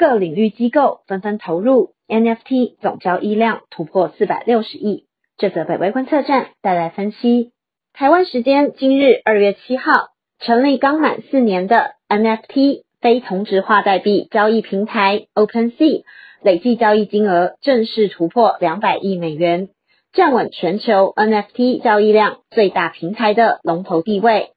[0.00, 5.04] 各领域机构纷纷投入 NFT，总交易量突破四百六十亿。
[5.36, 7.50] 这则北微观测站带来分析。
[7.92, 9.92] 台湾时间今日二月七号，
[10.38, 16.04] 成立刚满四年的 NFT 非同质化代币交易平台 OpenSea，
[16.42, 19.68] 累计交易金额正式突破两百亿美元，
[20.14, 24.52] 站稳全球 NFT 交易量最大平台的龙头地位。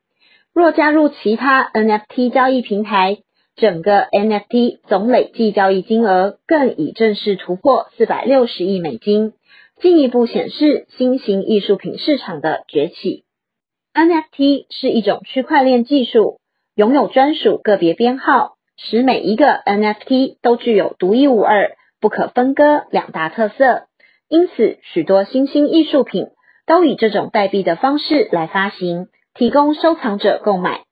[0.54, 3.18] 若加入其他 NFT 交易平台，
[3.55, 9.33] 整个 NFT 总累计交易金额更已正式突破四百六十亿美金，
[9.79, 13.25] 进一步显示新型艺术品市场的崛起。
[13.93, 16.39] NFT 是一种区块链技术，
[16.75, 23.83] 拥有专属个别编号，使每一个 NFT 都具有独一无二、不可分割两大特色。
[24.29, 26.29] 因此，许多新兴艺术品
[26.65, 30.82] 都以这种代币的方式来发行，提供收藏者购买。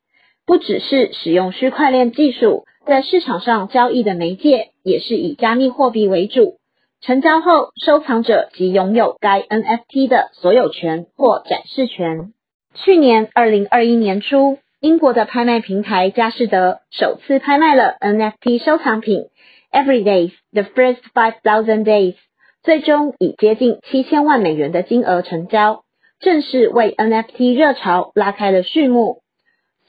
[0.52, 6.58] 不只是使用区块链技术，在市场上交易的媒介也是以加密货币为主。
[7.00, 12.34] 成交后，收藏者即拥有该 NFT 的所有权或展示权。
[12.76, 19.28] 去年二零二一年初，英国的拍卖平台佳士得首次拍卖了 NFT 收藏品
[19.72, 22.16] Everydays The First Five Thousand Days，
[22.62, 25.86] 最终以接近七千万美元的金额成交，
[26.20, 29.22] 正式为 NFT 热潮拉开了序幕。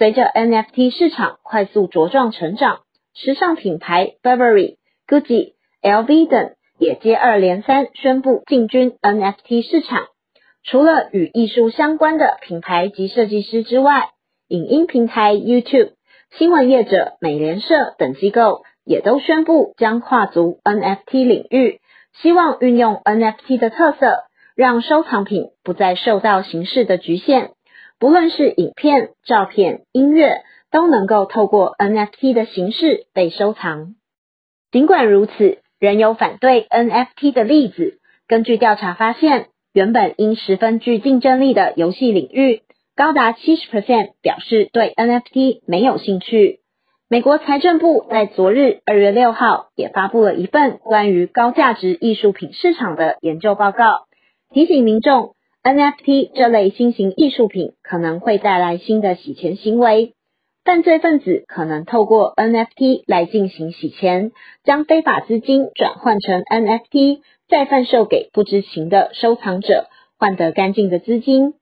[0.03, 2.81] 随着 NFT 市场快速茁壮成长，
[3.15, 10.09] 时尚品牌 Burberry、Gucci、LV 等也接二连三宣布进军 NFT 市场。
[10.65, 14.09] 除了与艺术相关的品牌及设计师之外，
[14.49, 15.93] 影音平台 YouTube、
[16.37, 21.79] 新闻业者美联社等机构也都宣布将跨足 NFT 领域，
[22.21, 24.25] 希望运用 NFT 的特色，
[24.57, 27.53] 让收藏品不再受到形式的局限，
[28.03, 33.95] 不论是影片、照片、音乐，都能够透过 NFT 的形式被收藏。
[34.73, 38.01] 尽管如此，仍有反对 NFT 的例子。
[38.27, 39.47] 根据调查发现。
[39.73, 42.61] 原本因十分具竞争力的游戏领域，
[42.95, 46.59] 高达七十 percent 表示对 NFT 没有兴趣。
[47.09, 54.09] 美国财政部在昨日二月六号也发布了一份关于高价值艺术品市场的研究报告，
[54.53, 60.15] 提醒民众 NFT 这类新型艺术品可能会带来新的洗钱行为，
[60.65, 64.33] 犯罪分子可能透过 NFT 来进行洗钱，
[64.65, 67.21] 将非法资金转换成 NFT。
[67.49, 69.87] 再贩售给不知情的收藏者，
[70.19, 71.55] 换得干净的资金。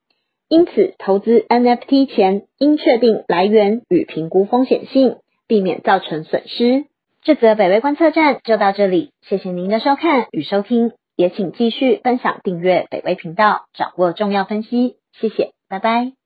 [0.48, 5.16] 因此，投资 NFT 前应确定来源与评估风险性，
[5.48, 6.84] 避免造成损失。
[7.22, 14.96] 这则北威观测站就到这里，谢谢您的收看与收听，也请继续分享订阅北威频道，掌握重要分析。
[15.12, 16.19] 谢谢，拜拜。